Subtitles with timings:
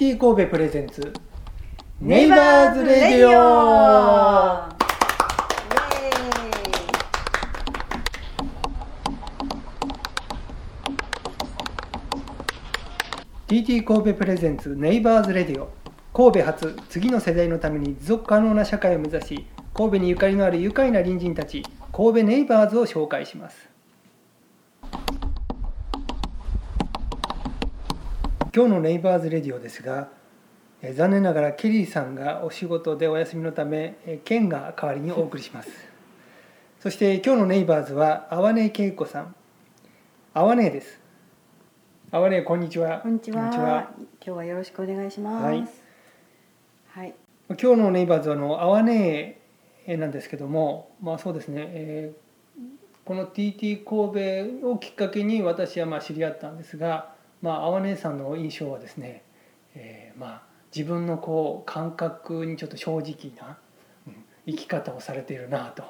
[0.00, 1.12] TT 神戸プレゼンツ。
[2.00, 3.32] ネイバーズレディオ。
[13.50, 15.68] イ TT 神戸プレゼンツネイバーズレディオ。
[16.14, 21.62] 神戸発次の世代のために持続可能な社会を目指し神戸にゆかりのある愉快な隣人たち
[21.92, 23.68] 神戸ネイバーズを紹介します
[28.52, 30.08] 今日のネイバーズレディオですが
[30.82, 35.70] えー残念ながらケリーさんがお仕事でお休みのためえーケンが代わりにお送りします。
[36.80, 39.36] そして今日のネイバーズは阿波根恵子さん。
[40.34, 41.00] 阿波根です。
[42.10, 42.98] 阿波根こんにちは。
[43.02, 43.42] こんにちは。
[43.42, 43.90] こんにちは。
[43.94, 45.44] 今日はよろしくお願いします。
[45.44, 45.68] はい。
[46.88, 47.14] はい。
[47.50, 49.38] 今日のネイバーズはあの阿波根
[49.86, 52.30] なんですけどもまあそうですね、えー
[53.02, 57.12] この TT 神戸をきっかけに私はまあ知り合ったんですが、
[57.42, 59.22] まあ、阿波根さんの印象はですね、
[59.74, 63.58] えーまあ自分のこう感覚にちょっと正直な、
[64.06, 65.84] うん生き方をされているなと。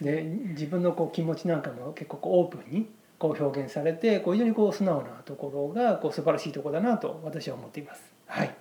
[0.00, 8.02] で自分のこう気持ちなんかも結構オープンにこう表現されてこう非常にこう素直なところがこう素晴らしいところだなと私は思っています。
[8.26, 8.46] はい。
[8.46, 8.54] あり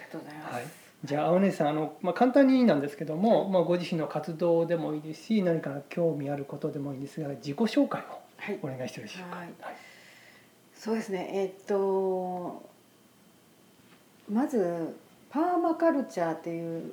[0.00, 0.64] がとうございます、はい、
[1.04, 8.04] じゃあ青根さんあの、まあ、簡単になんですけども、まあ、ご自身の活動でもいいですし何か興味あることでもいいんですが自己紹介を
[8.38, 8.58] はい。
[8.60, 9.36] お願いしてよろしいでしょうか。
[9.36, 9.46] はい。
[9.60, 9.91] はい
[10.82, 11.30] そうですね。
[11.32, 12.68] えーっと
[14.28, 14.96] まず
[15.30, 16.92] パーマカルチャーっていう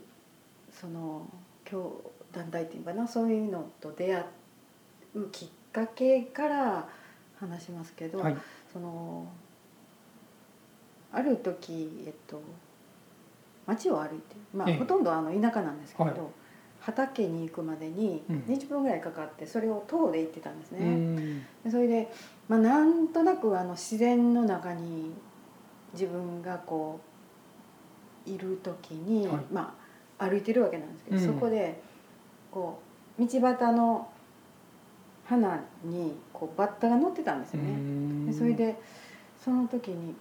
[0.72, 1.28] その
[1.68, 4.26] 今日団体っていうかなそういうのと出会
[5.16, 6.88] うきっかけから
[7.40, 8.38] 話しますけど、はい。
[8.72, 9.26] その
[11.12, 12.44] ある時えっと
[13.66, 14.78] 街を歩いてまあ、ええ。
[14.78, 16.16] ほとんどあの田舎なんですけど、はい。
[16.82, 18.36] 畑に行くまでにうん。
[18.48, 20.80] 20分ぐらいかかってそれを塔で行ってたんですね。
[20.80, 21.40] うん。
[21.64, 22.12] でそれで、
[22.50, 25.12] まあ、なんとなくあの自然の中に
[25.94, 27.00] 自分がこ
[28.28, 29.38] ういる時に、はい。
[29.52, 29.78] ま
[30.18, 31.26] あ、歩いてるわけなんですけど、うん。
[31.26, 31.80] そこで
[32.52, 32.82] こ
[33.18, 34.10] う道端の
[35.26, 38.32] 花にこうバッタが乗ってたんですよね。
[38.32, 38.80] でそれで
[39.44, 40.16] その時に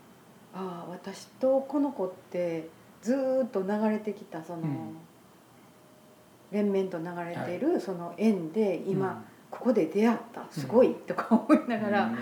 [0.54, 2.68] ああ私とこの子って
[3.00, 4.96] ずーっと流れてきたその、うん。
[6.52, 7.58] 連綿と流れてい。
[7.58, 12.12] るその縁で今、うんここで出会ったすごい、とか思いながら、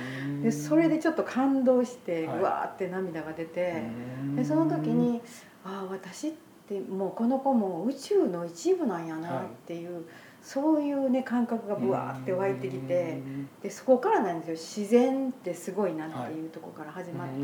[0.42, 2.38] でそれでちょっと感動して、はい。
[2.38, 3.82] うわーって涙が出て、
[4.22, 4.36] うん。
[4.36, 5.20] でその時に
[5.64, 6.32] ああ私っ
[6.68, 10.04] てもうこの子も宇宙の一部なんやなっていう、
[10.40, 13.20] そういうね感覚がぶわーって湧いてきて、
[13.60, 14.80] でそこからなんですよ。
[14.82, 17.34] 自然ってすごいなっていうところから始まって、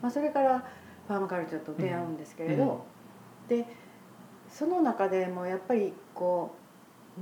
[0.00, 0.64] まあ、それから
[1.08, 2.84] パーマカルチャーと出会うんですけれど、
[3.48, 3.66] で
[4.48, 6.63] その中でもやっぱりこう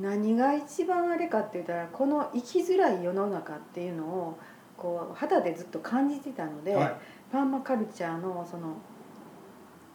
[0.00, 4.38] 何が一番あれかって言ったらこの生きづらい世の中っていうのを
[4.76, 6.96] こう肌でずっと感じてたので、はい。
[7.30, 8.76] パーマカルチャーのその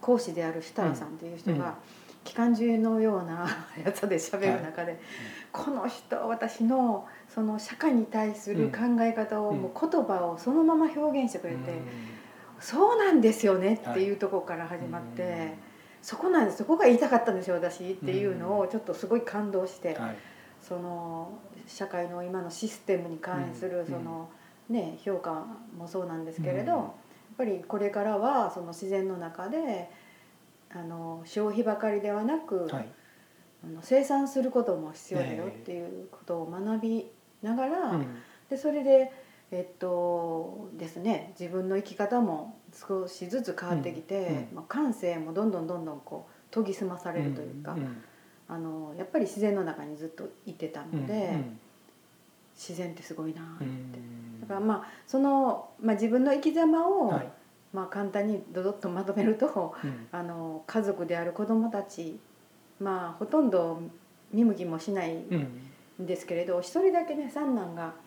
[0.01, 1.59] 講師である設楽さんっていう人うん。
[1.59, 1.75] が、
[2.23, 3.47] 機関銃のような
[3.83, 4.99] やつで喋る中で、
[5.51, 11.79] この人は私のその社会に対する考え方を、うんもう言葉をそのまま表現してくれて、
[12.59, 15.53] そうなんですよねっていうところから始まって、
[16.01, 16.57] そこなんです。
[16.57, 20.15] そこが言いたかったんですよ私っていうのをちょっとすごい感動して、はい。
[20.61, 24.29] その社会の今のシステムに関するうんその、
[24.69, 25.45] ね、評価
[25.77, 26.79] もそうなんですけれど、うん。
[26.79, 26.91] やっ
[27.37, 29.89] ぱりこれからはその自然の中で
[30.69, 32.89] あの消費ばかりではなく、はい。
[33.63, 37.07] あの生産することも必要だよっていうことを学び
[37.41, 38.07] ながら、うん。
[38.49, 39.11] でそれで
[39.51, 48.03] えっとですね自分の生き方も少しずつ変わってきて、うんうんまあ、感性もどんどんどんどんこう研ぎ澄まされるというか、ん
[48.49, 51.59] あのやっぱり自然の中にずっといてたので、うん
[52.57, 54.41] 自然ってすごいなって、うん。
[54.41, 57.29] だからまあその、まあ、自分の生き様を、はい。
[57.71, 60.07] まあ、簡単にドドッとまとめるとうん。
[60.11, 62.19] あの家族である子どもたち
[62.79, 63.79] まあほとんど
[64.33, 65.61] 見向きもしないうん
[66.01, 67.93] んですけれど一人だけね三男が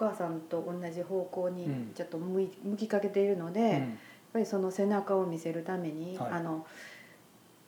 [0.00, 1.92] 母さんと同じ方向にうん。
[1.94, 3.98] ちょっと向い向きかけているので、やっうん
[4.32, 6.30] ぱりその背中を見せるために、はい。
[6.32, 6.66] あの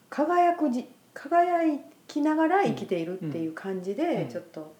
[0.09, 3.97] 輝くじ輝きながら生きているっていう感じうん。
[3.97, 4.73] でちょっと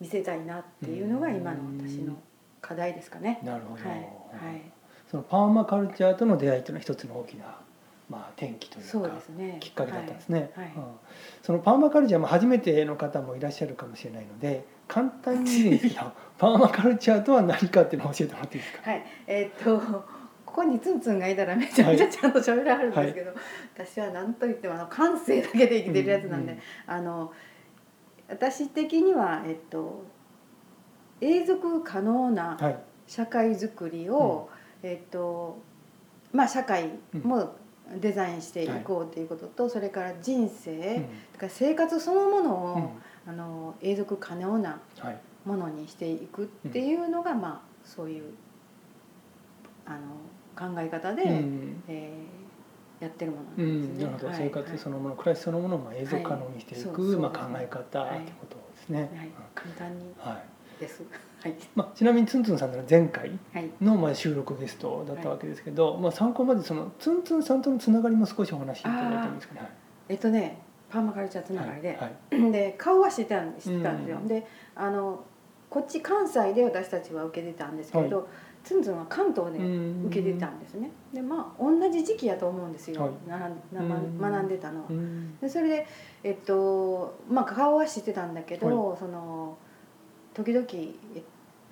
[0.00, 2.16] 見せたいなっていうのが今の私の
[2.60, 3.40] 課題ですかね。
[3.44, 4.04] なるほど、はい、は
[4.56, 4.62] い。
[5.10, 7.44] そのパーマカルチャーとの出会いというのは一つの大きな、
[8.08, 9.58] まあ、転機というかそうですね。
[9.60, 10.72] きっかけだったんですね、はい。
[11.42, 15.80] そのパーマカルチャーも初めての方もいらっしゃるかもしれないので簡単に
[16.38, 18.90] パーマカルチャーとは何かっていうのを教えてもらっていいですか？
[18.90, 20.12] はい、えーっと
[20.44, 23.32] ここにツンツンがいたらめちゃめちゃちゃんと喋らはるんですけど、
[23.74, 27.32] 私は何と言ってもあの感性だけで生きてるやつなんで、うんあの
[28.28, 30.04] 私的にはえっと
[31.22, 32.78] 永続可能なはい。
[33.06, 34.48] 社会づくりを、
[34.82, 35.58] えっと
[36.32, 36.90] まあ社会
[37.22, 37.54] も
[38.00, 41.06] デザインしていこうということと、それから人生、
[41.40, 41.48] うん。
[41.50, 42.88] 生活そのものを、うん
[43.26, 45.20] あの永続可能なはい。
[45.44, 48.32] ものにしていくっていうのが、まあそういう
[49.84, 51.82] あの考え方で、うん。
[51.88, 52.42] えー
[53.02, 53.94] やってるものうなんですね。
[53.96, 57.16] ん、なるほど、はい生活そのもの、暮らしそのものをまあ永続可能にしていく、はい。
[57.18, 58.18] まあ、考え方はい。
[58.20, 59.10] ってことですね。
[59.16, 60.80] はい、簡単にうんはい。
[60.80, 61.02] です。
[61.42, 61.54] はい。
[61.74, 63.68] まあ、ちなみにツンツンさんの前回はい。
[63.80, 69.68] のまあ収録ゲストだったわけですけど、まあ、参考までそのツンツンさんとのつながりも少しお話しいただいてもいいですかね。
[70.08, 70.61] えっとね、
[70.92, 74.18] パーマカルチャーつながりで、はいで顔は知ってたん知ってたんですよ。
[74.18, 74.28] うん。
[74.28, 75.24] で、あの
[75.70, 78.24] こっち関西で私たちは受けてたんですけど、は
[78.62, 80.04] ツンツンは関東でうん。
[80.08, 80.90] 受けてたんですね。
[81.14, 83.00] で、まあ同じ時期やと思うんですよ。
[83.00, 83.12] はい。
[83.30, 84.86] 学んでたのは。
[84.90, 84.92] う。
[84.92, 85.38] ん。
[85.38, 85.86] でそれで
[86.24, 89.56] えっとまあ顔は知ってたんだけど、その
[90.34, 91.22] 時々え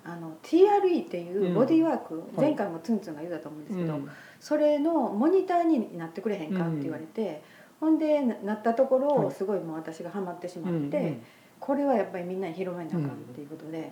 [0.03, 2.25] あの TRE っていうボディーワーク、はい。
[2.37, 4.09] 前回もツンツンが言うたと思うんですけど、うん。
[4.39, 7.43] それのモニターになってくれへんかって言われて、
[7.81, 9.35] ほんでななったところ、はい。
[9.35, 11.17] すごいもう私がハマってしまうんって、
[11.59, 13.91] これはやっぱりみんなに広めなあかんっていうことで、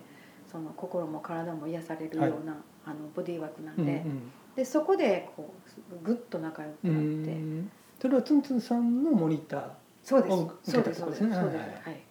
[0.50, 2.56] その心も体も癒されるような、
[2.86, 4.04] あのボディーワークなんうんで,、
[4.56, 5.52] でそこでこ
[5.92, 7.70] うぐっと仲良くうなって、ん。
[8.00, 9.70] それはツンツンさんのモニター
[10.02, 10.36] そうです。
[10.72, 11.28] そうですそうですね。
[11.28, 11.40] です。
[11.40, 11.62] そうです。
[11.62, 12.02] はいはいはい。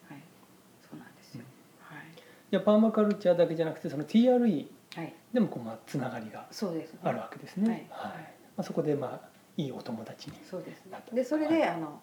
[0.82, 2.56] そうなんですよ、い。
[2.56, 5.16] やパーマカルチャーだけじゃなくてその TRE はいはい。
[5.34, 7.70] でもこうまあつながりがそうです、ね、あるわけですね。
[7.70, 8.12] はい。
[8.14, 8.22] はい。
[8.58, 9.29] まあ、そこでまあ
[9.60, 10.38] いいお友達に。
[10.50, 10.98] そうですね。
[11.12, 12.00] でそれで、あの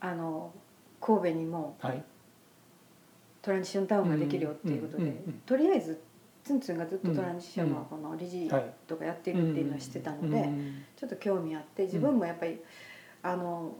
[0.00, 0.52] あの
[1.00, 2.02] 神戸にもはい。
[3.40, 6.00] トランジションタウンができるよっていうことで、うんうんうんうんとりあえず
[6.44, 8.72] ツンツンがずっとトランジションのこの理事はい。
[8.86, 12.58] とかやってるっていうのは知ってたので、うんちょっと興味あって自分もやっぱり、
[13.22, 13.76] あの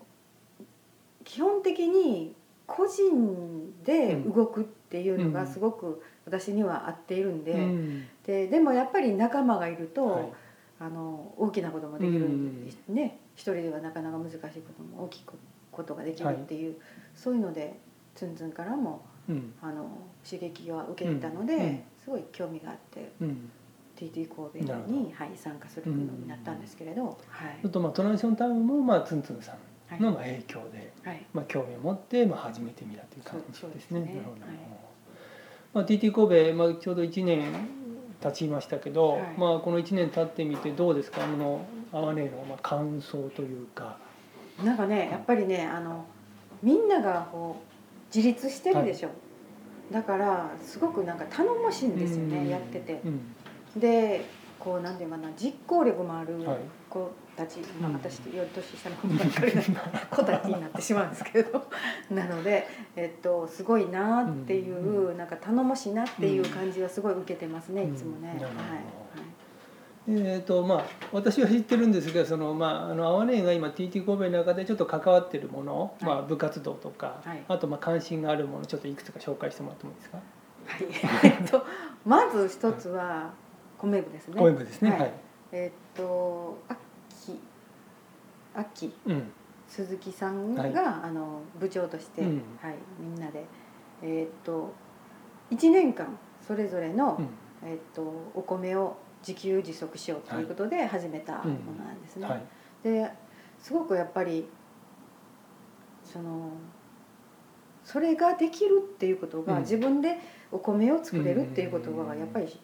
[1.25, 2.35] 基本的に
[2.67, 8.07] 個人で動くっていうのがすごく私には合っているんで,、うん。
[8.27, 10.33] ででもやっぱり仲間がいると、はい
[10.85, 15.25] あの大きなこともできるんですね、一人ではなかなか難しいことも大きい
[15.71, 16.77] ことができるっていう、
[17.15, 17.79] そういうので
[18.15, 19.55] ツンツンからもうん。
[19.63, 19.89] あの
[20.29, 21.63] 刺激は受けてたので、うん。
[21.63, 23.51] うんすごい興味があってうん。
[23.97, 27.17] TT 神戸に、はい、参加することになったんですけれど、はい。
[27.65, 29.55] あとまあトランジションタウンもまあツンツンさん
[29.87, 34.23] はいのまあ影響で、はいまあ興味を持ってまあ始めてみたという感じですね。
[35.75, 37.53] TT 神戸まあちょうど1年
[38.25, 39.23] 経ちましたけど、はい。
[39.37, 41.23] まあこの1年経ってみてどうですか？
[41.23, 43.99] あのアワネのまあ感想というか。
[44.65, 46.05] なんかねやっぱりねあの
[46.63, 49.11] みんながこう自立してるでしょ、
[49.93, 52.49] だからすごくなんか頼もしいんですよね、うん。
[52.49, 53.01] やってて。
[53.05, 53.81] うん。
[53.81, 54.25] で
[54.65, 56.59] こうなんていうかな実行力もあるはい。
[56.89, 59.63] 子たち、まあ、うん私より年下の子ばっかりな
[60.11, 61.65] 子たちになってしまうんですけど。
[62.11, 62.67] なので、
[62.97, 68.37] えっと、すごいなっていう、うなんか頼もしいなっていう感じはすごい受けてますね、いつもね。
[68.39, 68.55] うんはい。
[70.07, 76.05] えーとまあ、私は知ってるんですがその、まあ、あのアワネが今 TT 神戸の中でちょっと関わってるもの、はい。
[76.05, 77.43] まあ、部活動とか、はい。
[77.49, 80.19] あとまあ関心があるものちょっといくつか紹介してもらってもいいですか？
[81.25, 81.65] はい、 えっと
[82.05, 83.31] まず一つは
[83.79, 84.41] 米部ですね。
[84.41, 84.91] 米部ですね。
[84.91, 85.01] はい。
[85.01, 85.13] はい、
[85.53, 87.41] えっと秋。
[88.55, 88.95] 秋。
[89.07, 89.33] うん。
[89.67, 90.73] 鈴木さんが、はい。
[90.77, 92.43] あの部長として、うん。
[92.61, 93.45] はい、みんなで。
[94.03, 94.73] えっと
[95.51, 97.69] 1年間それぞれの、うん。
[97.69, 98.03] えっと
[98.35, 98.97] お米を
[99.27, 102.27] 自給自足しようということで始めたものなんですね。
[102.27, 102.43] はい。
[102.83, 103.11] で
[103.59, 104.47] すごくやっぱり
[106.05, 106.51] その
[107.83, 109.61] それができるっていうことが、うん。
[109.61, 110.19] 自分で
[110.53, 112.61] お米を作れるっていうことうんがやっぱり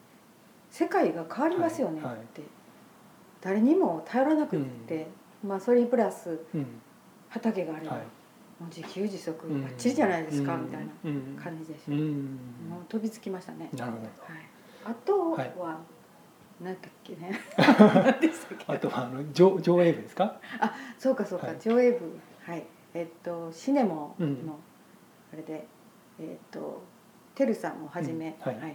[0.71, 2.17] 世界が変わりますよねって、はい。
[2.17, 2.27] はい
[3.43, 5.07] 誰にも頼らなくって、
[5.43, 6.67] まあそれにプラスうん。
[7.31, 8.03] 畑があれば、はい。
[8.03, 8.07] も
[8.63, 9.63] う自給自足うん。
[9.63, 10.65] バッチリじゃないですか、うん。
[10.65, 11.39] みたいなうん。
[11.43, 12.01] 感じでしょ、うん。
[12.69, 13.71] もう飛びつきましたね。
[13.75, 14.03] なるほど。
[14.05, 14.13] はい、
[14.85, 15.53] あとは、はい。
[16.63, 17.33] 何だっけね。
[18.67, 20.39] あとはあの上上映部ですか？
[20.99, 21.57] そうかそうか、はい。
[21.59, 22.19] 上映部。
[22.45, 22.67] はい。
[22.93, 24.51] えっとシネモの、うん。
[25.33, 25.67] あれで
[26.19, 26.83] えっと
[27.35, 28.53] てるさんをはじめ、うん。
[28.53, 28.75] はい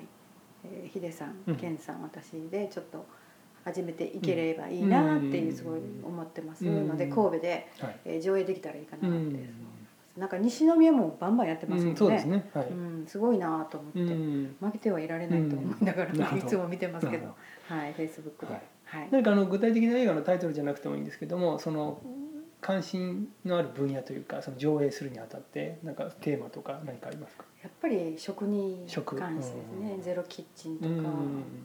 [0.72, 1.56] えーヒデさんうん。
[1.56, 3.06] ケンさん私でちょっと
[3.64, 6.66] 始めていければいいなっていうすごい思ってます。
[6.66, 6.88] うん。
[6.88, 8.00] ので神戸で、はい。
[8.06, 9.50] えー上映できたらいいかなって、うん。
[10.18, 12.50] なんか西宮もバンバンやってますもんね、うすね。
[12.54, 12.68] はい。
[12.68, 14.56] うんすごいなと思って、うん。
[14.60, 17.26] 負けてはいられないと思いながら、 いつも見てますけど。
[17.26, 18.54] なるはいフェイスブックで。
[18.54, 18.64] はい。
[18.86, 22.00] はい、何かあの具体的な映画のタイトルじゃなくてもいいんですけどもその
[22.66, 27.44] 関心のある分野というかその上映するにあたってなんかテーマとか何かありますか？
[27.62, 29.16] やっぱり食に食。
[29.16, 29.92] 関してですね。
[29.94, 30.02] うん。
[30.02, 31.04] ゼロキッチンとか、うん。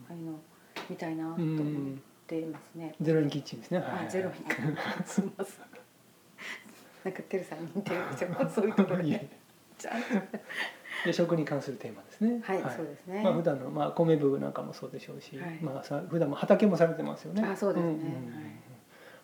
[0.08, 0.38] ああいうの
[0.90, 3.78] 見たいなとう思っんてますね、ゼロインキッチンですね。
[3.78, 4.06] はい。
[4.06, 4.28] あゼロ。
[4.28, 4.34] に
[5.06, 5.64] すみません。
[7.04, 9.26] なんかてるさんに似てるでしょそういうところで。
[9.78, 10.00] ちゃん
[11.06, 12.42] で食に関するテーマですね。
[12.44, 13.22] はい、そうですね。
[13.24, 15.58] まあ普段のまあ米部なんかもそうでしょうし、はい。
[15.62, 17.42] まあさ普段も畑もされてますよね。
[17.42, 17.90] あそうですね。
[17.90, 18.34] んん。
[18.34, 18.69] はい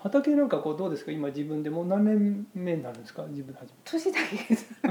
[0.09, 1.11] 畑なんかこうどうですか？
[1.11, 3.25] 今自分でもう何年目になるんですか？
[3.29, 3.79] 自分で始め。
[3.85, 4.75] 年だけです。
[4.83, 4.91] だ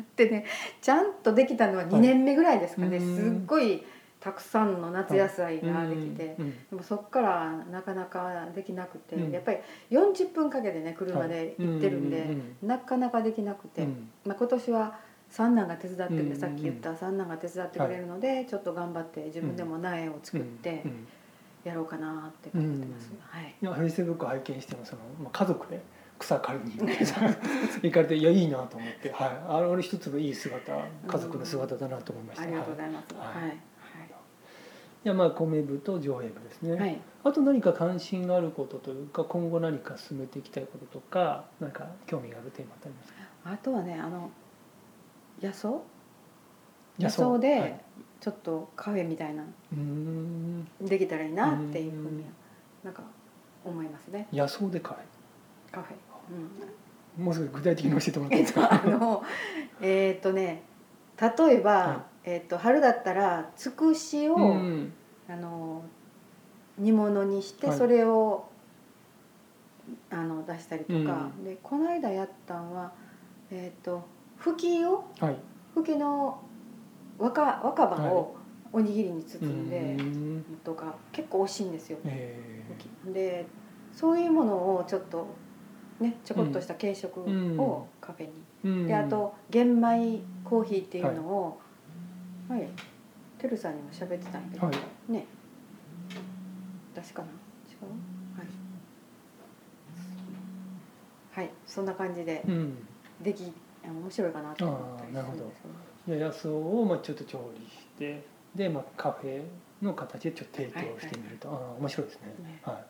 [0.00, 0.44] ってね
[0.80, 3.84] ちゃんとできたのは2年目ぐらいですかね、はいすっごい
[4.20, 9.30] たくさんの夏野菜ができて、うんうんでもそっからなかなかできなくて、うん。
[9.32, 9.58] やっぱり
[9.90, 14.08] 40分かけてね車で行ってるんで、はいなかなかできなくて、うん。
[14.24, 14.98] まあ、今年は
[15.30, 21.08] 三男が手伝ってくれ、さっき言った三男が手伝ってくれるので、ちょっと頑張って自分でも苗を作ってうんうん
[21.68, 23.18] やろうかなって思ってます、うん。
[23.20, 23.54] はい。
[23.60, 25.80] フェイスブック拝見してもその、まあ、家族で
[26.18, 30.72] 草刈りに行 かれていやいいなと思って、はい、あれ一つのいい姿
[31.06, 33.14] 家族の姿だなと思いました、ありがとうごはいざいます。
[33.14, 33.50] ははい。
[33.50, 33.54] い、い。
[35.04, 43.18] やまあ米部と上映部ですね、はい、はい、あと何か関心があることというか今後何か進めていきたいこととか何か興味があるテーマってありますか？
[43.52, 44.28] あとはね、あの
[45.40, 45.80] 野草、野
[46.98, 47.40] 野草はい。
[47.40, 47.80] で
[48.20, 49.44] ちょっとカフェみたいな。
[50.80, 52.18] できたらいいなっていうふううん。
[52.18, 52.24] に
[52.82, 53.02] なんか
[53.64, 54.26] 思いますね。
[54.32, 54.96] 野草でか
[55.70, 55.96] カフェ。
[56.30, 58.36] うん、いもうすぐ具体的に教えてもらって。
[58.36, 59.22] いいですかの
[59.80, 60.62] えっとね、
[61.20, 64.92] 例えば、はえっと春だったらつくしを、うん
[65.28, 65.82] あの
[66.78, 67.78] 煮物にしてはい。
[67.78, 68.46] それを、
[70.10, 72.92] あの出したりとか、うんでこの間やったんは
[73.50, 74.04] えっ、と
[74.36, 75.36] ふきをはい。
[75.74, 76.40] ふきの
[77.18, 78.12] 若若葉はい。
[78.12, 78.36] を
[78.72, 81.98] おにぎりに包んで、うんとか結構美味しいんですよ。
[83.06, 83.46] で
[83.92, 85.26] そういうものをちょっと
[85.98, 87.58] ねちょこっとした軽食うん。
[87.58, 88.86] をカフェに、ーうん。
[88.86, 91.60] であと玄米コーヒーっていうのを
[92.48, 92.68] はい、
[93.38, 94.76] てるさんにも喋ってたんやけど、はい。
[95.12, 95.26] ね。
[96.94, 97.28] 私かな？
[97.28, 98.38] 違う？
[98.38, 98.48] はい。
[101.32, 101.50] はい。
[101.66, 102.76] そんな感じでうん。
[103.22, 103.52] でき
[103.84, 105.52] あ面白いかなと思ったりするんですよね
[106.16, 108.22] 野草をまあちょっと調理して
[108.54, 109.42] で、まあ、カフェ
[109.82, 112.26] の形でちょっと提供してみると、ああ面白いですね。
[112.42, 112.60] ね。
[112.62, 112.74] はい。
[112.74, 112.82] ま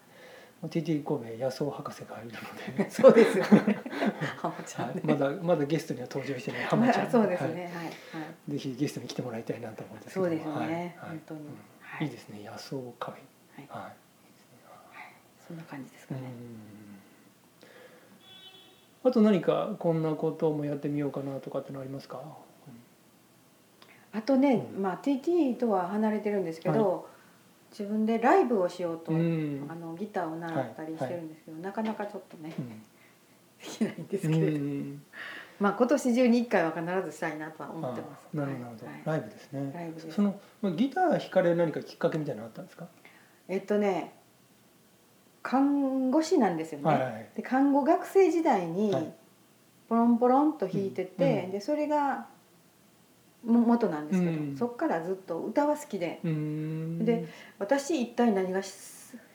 [0.64, 2.32] あ TT 神戸野草博士がいる
[2.76, 2.90] ので。
[2.90, 3.78] そうですよね。
[4.38, 7.46] ハモちゃんね、はい、まだまだゲストには登場してない浜ちゃん、 そうですね。
[7.46, 7.92] ははい、はい。
[8.48, 10.14] い、ぜひゲストに来てもらいたいなと思うんです。
[10.14, 10.72] けどそうですよね、はい。
[10.72, 10.94] はい。
[11.00, 11.46] 本当に、うん。
[11.80, 12.06] はい。
[12.06, 12.44] いいですね。
[12.44, 13.68] 野草カフェ。
[13.72, 13.84] はい。
[13.84, 13.92] はい。
[15.46, 16.22] そんな感じですかうん。
[16.22, 16.28] ね、
[19.04, 22.22] あと何かこんなこともやってみようかなとかってのありますか、
[24.12, 27.08] あとね、うんまあ TT とは離れてるんですけど、
[27.70, 29.66] 自分でライブをしようと、うん。
[29.68, 32.68] あのギターを習ったりしてるんですけど、なかなかちょっとねうん。
[32.68, 32.74] で
[33.60, 35.02] きないんですうけれど、ん。
[35.60, 38.26] まあ今年中に1回は必ずしたいなとは思ってます。
[38.34, 39.02] あなるほどはい。
[39.04, 39.72] ライブですね。
[39.74, 40.12] ライブです。
[40.12, 42.86] そのまあギター弾かれる何かきっかけみたいなのあったんですか、
[43.48, 44.14] えっとね
[45.42, 49.14] 看護師なんですよね、はいはいで看護学生時代にはい。
[49.88, 52.24] ポロンポロンと弾いてて、うんでそれがも
[53.44, 54.56] 元なんですけど、うん。
[54.56, 56.20] そっからずっと歌は好きで。
[56.24, 57.04] うーん。
[57.04, 57.26] で
[57.58, 58.72] 私一体何がし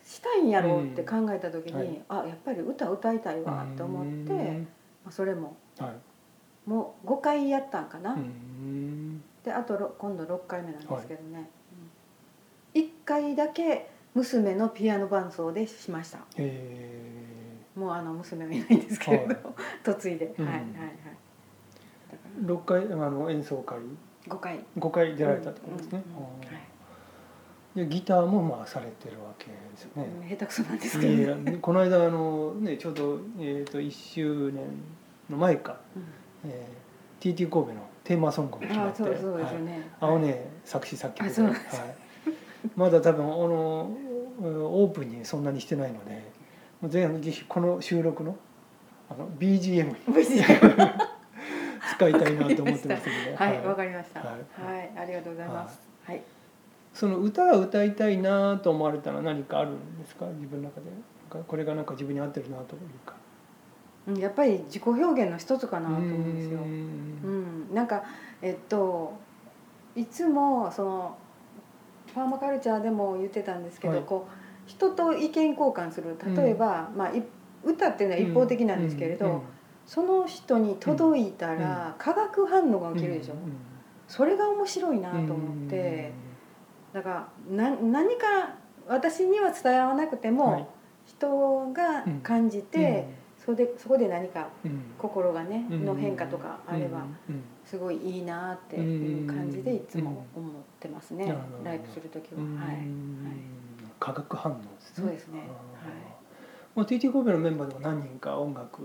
[0.06, 2.02] したいんやろうって考えた時に、うんはい。
[2.10, 4.68] あやっぱり歌歌いたいわって思って、まうん。
[5.08, 6.70] あ、それもはい。
[6.70, 8.16] もう5回やったんかな、
[9.44, 11.50] であとろ今度6回目なんですけどね、
[12.76, 16.20] うん、1回だけ娘のピアノ伴奏でしました。
[16.38, 17.24] え
[17.76, 19.38] もうあの娘はいないんですけれど、はい。
[19.86, 20.46] 嫁いで、うん。
[20.46, 20.70] はいはいはい
[22.14, 23.78] だかー、六回あの演奏会。
[24.28, 24.60] ら5回。
[24.78, 26.04] 五回出られたってことですね、
[27.76, 30.30] でギターもまあされてるわけですよね、うん。
[30.30, 31.14] 下手くそなんですけど。
[31.14, 34.64] いやいやこの間あのねちょうどえっ、と1周年
[35.30, 36.52] の前か、うん。
[36.52, 38.98] えー、TT 神戸のテーマソングも決まって。
[38.98, 39.54] そうそうですはい。
[39.56, 41.54] よね、青ね作詞作曲で、はい
[42.76, 43.92] まだ多分あの
[44.42, 45.92] オープンにそんなにしてない。
[45.92, 46.00] の
[46.90, 48.38] でぜひこの収録の
[49.10, 49.96] あの BGM に
[51.96, 54.20] 使いたいなと思ってますので、はいわかりました。
[54.22, 55.80] ははいい、ありがとうございます。
[56.04, 56.22] はい。
[56.94, 60.26] その歌が歌いたいなと思われたのは何かあるんですか？
[60.28, 60.88] 自分の中で。
[61.48, 63.16] これがなんか自分に合ってるなというか。
[64.08, 66.60] うんやっぱり自己表現の一つかなと思うんですよ。
[66.60, 67.72] うん。
[67.72, 67.74] ん。
[67.74, 68.04] なんか
[68.42, 69.14] えっと
[69.96, 71.18] いつもその
[72.14, 74.04] パーマカルチャーでも言ってたんですけど、はい。
[74.06, 76.18] こう人と意見交換する。
[76.36, 77.24] 例えば、まあい
[77.64, 79.32] 歌っていうのは一方的なんですけれど、うん。
[79.34, 79.42] うん
[79.86, 83.40] その人に届いたら化学反応が起きるでしょ、うん
[84.06, 86.12] それが面白いなと思って、
[86.94, 88.26] だからな何か
[88.88, 90.68] 私には伝わらなくても、はい。
[91.06, 93.08] 人が感じて、
[93.44, 94.50] それでそこで何か
[94.98, 95.86] 心がね、うん。
[95.86, 102.78] の変化とかあれば、うんすごいいいなっていう感じでいつも思ってますね、ライブする時は、うんはい、
[104.00, 104.56] 化学反応。
[104.56, 105.40] ですねそうですね。
[105.82, 106.24] あー。
[106.76, 108.82] まあ、TT 神戸のメンバーでも何人か音楽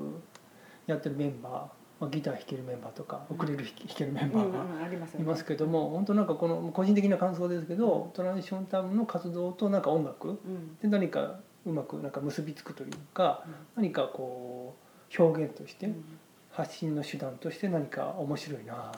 [0.89, 10.77] やってるメンバまあ、ギター弾けるメンバーとかウクレレ弾けるメンバーがいますけども、本当なんかこの個人的な感想ですけど、トランジションタウンの活動となんか音楽うん。
[10.81, 13.43] で何かうまくなんか結びつくというか
[13.77, 13.83] うん。
[13.83, 14.77] 何かこ
[15.19, 16.05] う表現としてうん。
[16.51, 18.93] 発信の手段として何か面白いな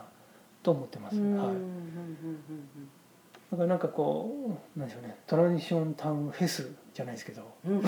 [0.62, 1.18] と思ってます。
[1.20, 1.56] はい
[3.50, 7.42] だからなんかこうなんでしょうねトランジションタウンフェスじゃないですけど。
[7.66, 7.78] うん。
[7.78, 7.84] う ん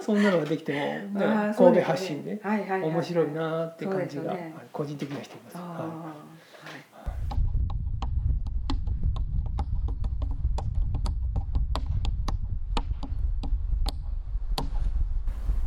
[0.00, 0.78] そんなのができても、
[1.18, 5.56] ね神戸発信で面白いなって感じが、ねはい個人的にはしています。
[5.56, 5.62] は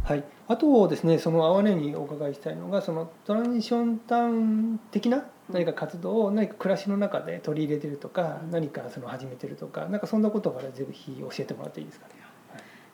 [0.06, 0.18] はい。
[0.18, 12.14] い、はい、あとですねその哀れにお伺いしたいのがそのトランジションタウン的な何か活動を何か暮らしの中で取り入れてるとか、うん何かその始めてるとかなんかそんなことからぜひ教えてもらっていいですかね。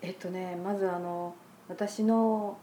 [0.01, 1.33] えっとねまずあの
[1.69, 2.57] 私の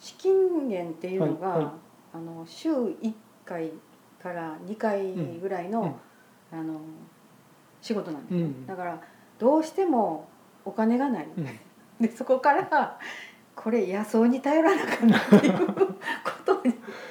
[0.00, 1.72] 資金源っていうのが、はいはい。
[2.14, 3.12] あの週1
[3.44, 3.70] 回
[4.22, 5.98] から2回ぐらいの,、
[6.50, 6.80] あの
[7.80, 8.66] 仕事なんです、うん。
[8.66, 9.00] だから
[9.38, 10.28] どうしても
[10.64, 11.44] お金がない、うん。
[12.00, 12.98] でそこから
[13.54, 15.82] これ野草に頼らなかなっていうこ
[16.44, 16.62] と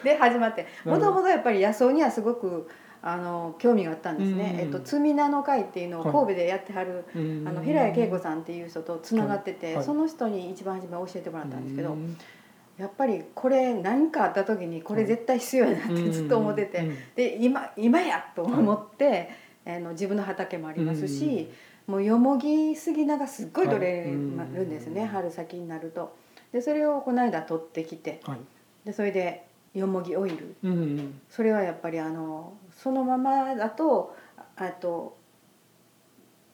[0.03, 0.67] で始まって。
[0.86, 2.67] もともとやっぱり野草にはすごく
[3.03, 4.51] あの興味があったんですね。
[4.55, 6.13] うんえっと「積み名の会」っていうのをはい。
[6.13, 7.48] 神戸でやってはる、うん。
[7.48, 12.17] あの平谷恵子さんっていう人とつながってて、その人に一番初め教えてもらったんですけど、うん。
[12.77, 16.98] やっぱりこれ何かあった時にこれ絶対必要やなってずっと思ってて、うん。
[17.15, 19.29] で今今やと思って、
[19.65, 21.50] あの自分の畑もありますし、
[21.88, 25.07] もうよもぎ杉菜がすっごい取れるんですね、うん。
[25.07, 26.13] 春先になると。
[26.51, 28.39] でそれをこの間取ってきてはい。
[28.86, 30.55] でそれでよもぎオイル。
[30.63, 35.15] うんうんそれはやっぱりあのそのままだとああと、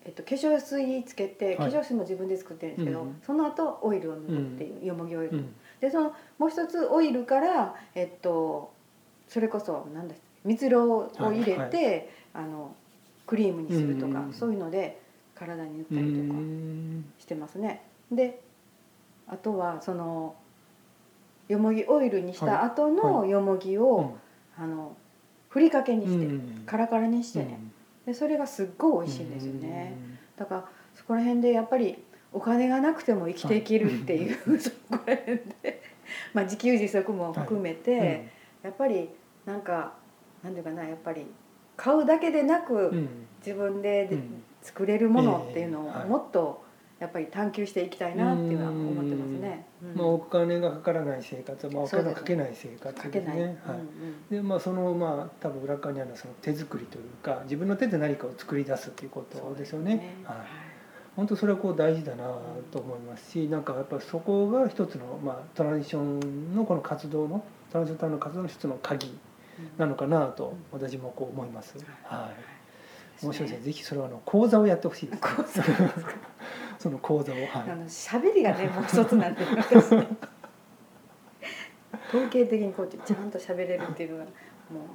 [0.05, 1.71] えっと、化粧水につけて、はい。
[1.71, 5.37] 化粧水も自分で作ってるんですけど、うんその後オイルを塗るっていう、よもぎオイル。
[5.37, 5.55] うん。
[5.81, 8.71] でそのもう一つオイルから、えっと、
[9.27, 12.75] それこそ何だ蜜ろを入れて、はいあの
[13.25, 14.99] クリームにするとか、うんそういうので
[15.35, 17.05] 体に塗ったうりとかん。
[17.19, 17.81] してますね。
[18.11, 18.39] で
[19.27, 20.35] あとはその
[21.47, 24.17] よもぎオイルにした後のよもぎを、
[24.57, 24.95] あの
[25.49, 26.63] ふりかけにして、うん。
[26.65, 27.59] カラカラにしてね、
[28.05, 29.97] でそれがすっごい美味しいんですよね。
[30.37, 35.81] だからそこら辺でやっぱりお金がなくても生きていけるっていう、 そこら辺で、
[36.33, 39.07] まあ、自給自足も含めて、うんやっぱり
[39.45, 39.93] なんか
[40.43, 41.25] なんていうかなやっぱり
[41.77, 43.09] 買うだけでなく、うん。
[43.45, 44.43] 自分ででうん。
[44.61, 46.61] 作れるものっていうのをもっと
[46.99, 49.67] やっぱり探求していきたいなっていうのは思ってますね。
[49.83, 53.59] うんまあ、お金がかからない生活、まあ、お金がかけない生活ですね。
[53.63, 53.87] はいうん
[54.29, 60.15] でまあそのまあ多分裏側にあるその手作りというか自分の手で何かを作り出すっていうこうんとですよね。
[60.23, 60.47] ははいい、
[61.15, 62.35] 本当それはこう大事だな
[62.71, 69.15] と思いますし、なんかやっぱそこが一つのまあトランジションのこの活動のトランジションタウンの活動の一つの鍵
[69.77, 71.77] なのかなと私もこう思います。
[72.03, 72.31] は
[73.21, 73.25] い。
[73.25, 73.65] 面白いですね。
[73.65, 75.21] ぜひそれはあの講座をやってほしいです、ね。
[75.21, 75.63] 講座
[76.87, 77.45] その講座をはい。
[77.45, 79.93] あの喋りがね もう一つなんで私
[82.07, 84.29] 統計的にこうちゃんと喋れるっていうのがも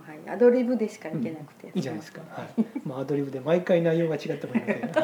[0.07, 2.23] う、はい、アドリブでしかいけなくて、いいじゃないですか。
[2.31, 2.49] はい。
[2.87, 4.83] まあアドリブで毎回内容が違ってもいいので、はい。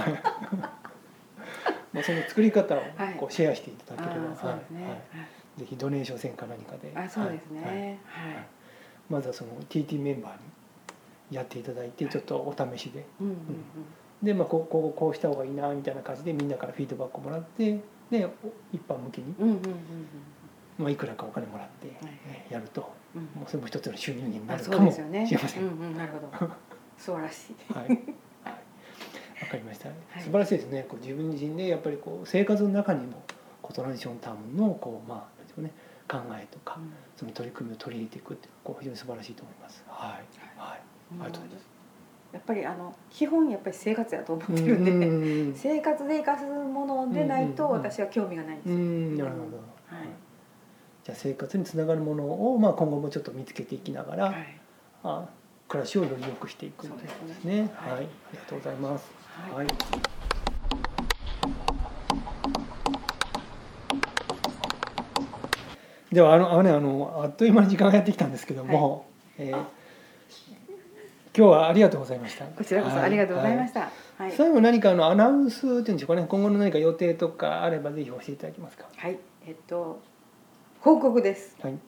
[1.93, 2.81] まあその作り方を
[3.19, 4.93] こうシェアしていただければ、ああそうですね、はい。
[4.93, 4.97] は
[5.57, 7.63] い、ぜひドネーション戦か何かで、あそうですね。
[7.63, 7.73] はい。
[7.73, 7.85] はい。
[7.85, 7.99] はい。
[9.11, 10.33] まずはその TT メンバー
[11.31, 13.27] にやっていただいてちょっとお試しで、うん。
[13.29, 13.37] うん
[14.23, 18.31] でまあこうこうこうした方がいいなみたいな感じでみんなからフィードバックをもらってでお
[18.73, 19.35] 一般向けに、
[20.79, 21.93] まあいくらかお金もらって、
[22.53, 23.23] やると、うん。
[23.23, 25.63] もうそれも一つの収入になるかもしれません。
[25.63, 26.53] うんうんなるほど。
[26.97, 27.73] 素晴らしい。
[27.73, 27.97] はい、はい、
[29.43, 29.89] わかりました。
[29.89, 29.93] い。
[30.21, 30.87] 素晴らしいですね。
[30.89, 33.23] こう自分自身でやっぱりこう生活の中にも
[33.61, 35.73] こうトランジションタウンのこうまあでしょうね。
[36.09, 36.93] 考えとか、うん。
[37.17, 39.85] その取り組みを取り入れていくってこう非常に素晴らしいと思います。
[39.87, 40.11] はい。
[40.57, 40.81] はい。
[40.81, 40.81] あ
[41.13, 41.78] りがとうございます。
[42.33, 47.83] やっぱりあの基本やっぱり生活やと思ってるんで、うん生活で生かすものでないとうんうんうん。
[47.87, 49.43] 私は興味がないんですよ、うんなるほど。
[49.87, 50.07] はい。
[51.05, 54.61] じゃあ生活につながるものをまあ今後もちょっと見つけていきながら、はい。
[55.05, 55.29] あ
[55.69, 57.71] 暮らしをより良くしていくということですね。
[57.77, 57.93] はい。
[57.95, 59.11] はい、ありがとうございます。
[59.53, 59.65] はい。
[59.65, 59.67] はい。
[66.13, 69.07] ではあのあのねあのあっという間に時間がやってきたんですけども、
[69.39, 69.78] えー
[71.39, 72.45] 今日はありがとうございました。
[72.47, 73.89] こちらこそありがとうございました。
[74.19, 74.33] はい。
[74.33, 78.87] 最後何かあのアナウンスっていうんでしょうかね今後の何か予定とかあればぜひ教えていただけますか？
[78.97, 79.17] はい。
[79.47, 80.01] えっと
[80.81, 81.57] 報告です。
[81.63, 81.79] はい。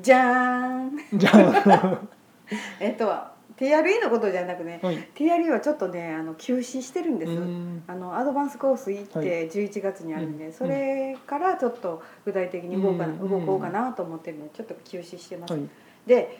[0.00, 1.18] じゃーん。
[1.18, 2.00] じゃあ
[2.80, 3.12] えっと
[3.58, 15.62] TRE のことじゃなくねはい TRE はちょっとねあの休止してるんです、うんあのアドバンスコース行っはいて11月にあるんで、うんそれからちょっと具体的に動こうかな、うん動こうかなと思ってるのでちょっと休止してます、はい
[16.06, 16.38] で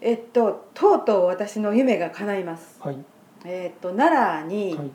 [0.00, 2.78] えっととうとう私の夢が叶います。
[2.80, 2.98] はい。
[3.44, 4.90] えっと奈良にはい。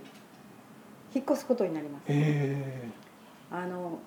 [1.15, 2.89] 引っ越すことになります、え。
[3.49, 3.99] あの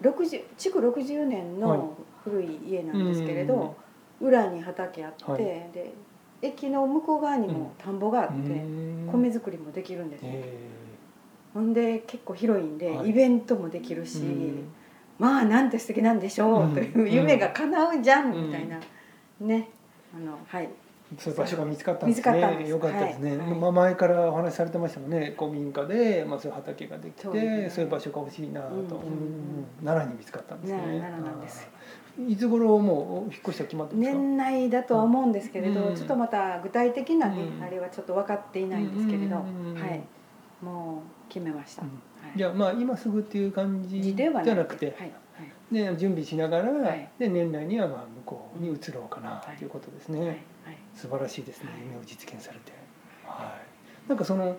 [0.00, 1.78] 60築60年はい。
[1.78, 3.76] の古い家なんですけれど、
[4.20, 5.42] 裏に畑あって、はい。
[5.42, 5.92] で
[6.40, 9.08] 駅の向こう側にも田んぼがあって、え。
[9.12, 10.24] 米作りもできるんです
[11.52, 13.10] ほんで結構広いんで、はい。
[13.10, 14.72] イベントもできるし、うん
[15.18, 18.80] まあなんて素敵なんでしょう、うんという夢が叶うじゃん、うんみたいな
[19.40, 19.68] ね
[20.14, 20.68] あのはい。
[21.18, 22.62] そういう場所が見つかったんですね。
[22.64, 22.70] す。
[22.70, 23.36] よかったですね。
[23.36, 23.50] はい。
[23.50, 23.58] はい。
[23.58, 25.34] まあ前からお話しされてましたもんね。
[25.38, 27.40] 古民家でまあそういう畑ができて、そうね。
[27.42, 28.88] いう場所が欲しいなと、うんうん
[29.84, 30.78] 奈良に見つかったんですね。
[30.78, 31.68] ね奈良なんです
[32.28, 34.16] いつ頃もう引っ越しは決まってますか？
[34.16, 35.94] 年内だとは思うんですけれど、うん。
[35.94, 37.62] ちょっとまた具体的なね、うん。
[37.62, 40.02] あれはちょっと分かっていないんですけれど、うんはい。
[40.62, 41.88] もう決めました、うん。
[41.88, 41.94] は
[42.34, 42.38] い。
[42.38, 44.94] じゃあまあ今すぐっていう感じじではゃなくて、はい。
[45.36, 45.43] はい
[45.74, 47.08] で準備しながら、はい。
[47.18, 49.58] で年内にはまあ向こうに移ろうかなはい。
[49.58, 50.20] ということですね。
[50.20, 50.28] はい。
[50.28, 50.38] はい。
[50.94, 51.80] 素晴らしいですねはい。
[51.82, 52.72] 夢を実現されて、
[53.26, 53.54] は
[54.06, 54.56] い、なんかその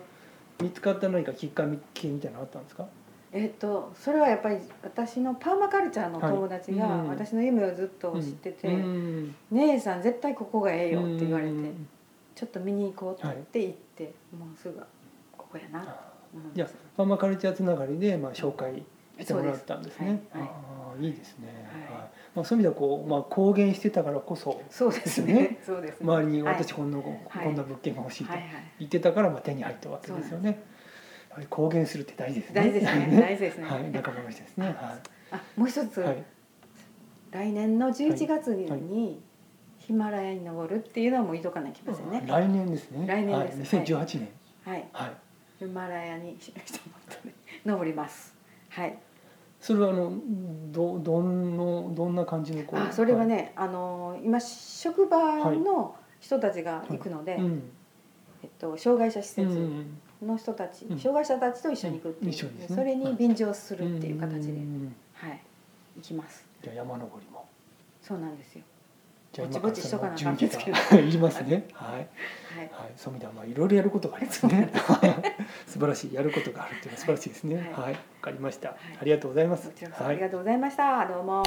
[0.62, 2.86] 見つかった何かきっかけみたいなのあったんですか？
[3.32, 11.88] えっとそれはやっぱり私のパーマカルチャーの友達が私の夢をずっと知っててうん「姉さん絶対ここがええよ」って言われてうん。
[12.34, 14.78] ちょっと見に行こうって言って、もうすぐ
[15.32, 15.82] ここやな
[16.54, 18.82] じゃあパーマカルチャーつながりでまあ紹介
[19.18, 20.22] してもらったんですね。
[20.30, 20.36] す。
[20.36, 20.46] はい。
[20.46, 20.50] はい
[21.00, 21.48] いいですね。
[21.70, 28.32] はいはいまあそういう意味ではこうまあ公言してたからこそそうですねねそうですね周りにはい私こんな、こはいんな物件が欲しいと
[28.78, 30.62] 言ってたからまあ手に入ったわけですよね。
[31.50, 32.54] 公言するって大事ですね。
[32.54, 34.66] 大事ですね大事ですねはい仲間の人ですね。
[34.66, 34.98] は
[35.30, 36.00] あもう一つ、い。
[36.02, 36.24] はい。
[37.30, 39.16] 来年の11月に,、はい
[39.78, 42.24] ヒマラヤに登るっていうのはもう言いとかなきゃいけませんね。
[42.26, 43.06] 来年ですね。
[43.06, 44.28] 来年ですはい、2018年。
[44.64, 45.12] はい、はい。
[45.60, 46.36] ヒマラヤに
[47.64, 48.34] 登ります。
[48.70, 48.98] はい。
[49.66, 50.12] それはあの
[50.70, 52.78] どどんのどんな感じのこう。
[52.78, 57.40] あ、それはね、あの今職場の人たちが行くので、はい。
[57.40, 57.62] うん。
[58.44, 65.40] えっと障害者施設んの人たち、うん障害者たちと一緒に行くっていう、うんねそれに便乗するっていう形で、んはい、
[65.96, 66.46] 行きます。
[66.62, 67.44] じゃあ山登りも。
[68.00, 68.62] そうなんですよ。
[69.36, 70.58] ぼちぼちしとかなあか準んです
[70.96, 71.68] いりますね。
[71.72, 71.98] はい。
[71.98, 72.00] はい。
[72.00, 72.92] はい。
[72.96, 74.72] そういう意味ではまあいろいろやることがありますね。
[75.66, 77.56] 素晴らしいやることがあるっていうのは素晴らしいですね。
[77.56, 77.92] はいはい。
[77.92, 78.76] わかりましたい。
[79.00, 80.16] ありがとうございますはい。
[80.16, 81.06] りがとうございました。
[81.06, 81.42] どうも。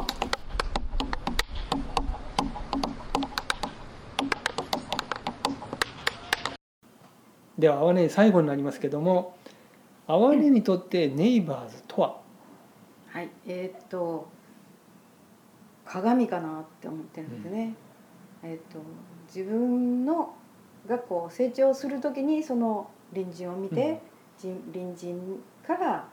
[7.57, 9.35] では哀れ最後になりますけども、
[10.07, 12.21] 哀れにとってネイバーズとは？
[13.07, 14.29] はい、えーっと
[15.89, 17.73] 鏡かなって思ってるんですね。
[18.43, 18.79] えーっと
[19.27, 20.33] 自分の
[20.87, 24.01] がこう成長するときにその隣人を見て、
[24.37, 26.07] 人隣人から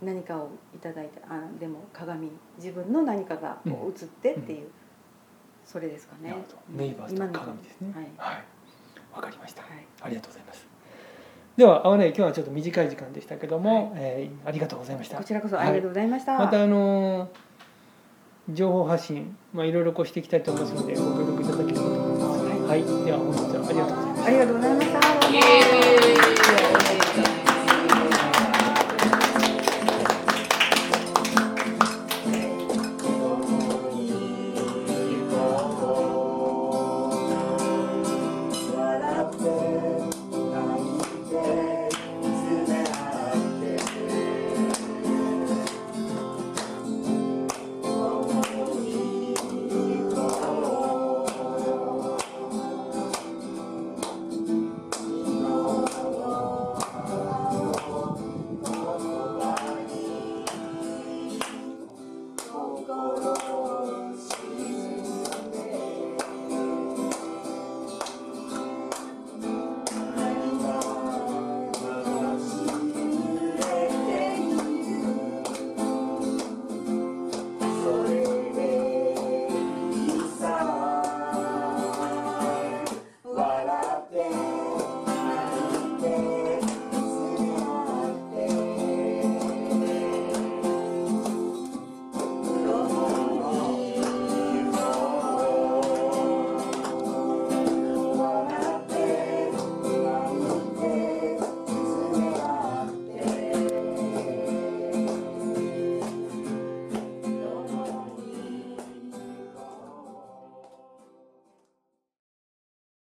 [0.00, 4.68] 何かをいただいたあでも鏡自分の何かがこう映ってっていう、
[5.64, 6.34] それですかね。
[6.70, 7.92] ネイバーズと鏡ですね。
[7.94, 8.44] はいはい。
[9.14, 9.62] わかりました。
[9.62, 10.66] はいありがとうございます。
[11.56, 15.18] では、あわね、今日はちょっと短い時間でしたけども、えーありがとうございました。
[15.18, 16.38] こちらこそありがとうございました。
[16.38, 17.28] またあのー
[18.50, 22.42] 情報発信、まあいろいろこうしていきたいと思いますので、ご協力いただければと思います。
[22.68, 23.62] はいはい、では本日は
[24.26, 24.98] ありがとうございました。
[24.98, 27.41] ありがとうございました。